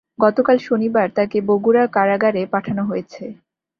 গতকাল 0.19 0.57
শনিবার 0.59 1.07
তাঁকে 1.17 1.37
বগুড়া 1.49 1.83
কারাগারে 1.95 2.41
পাঠানো 2.53 2.83
হয়েছে। 2.85 3.23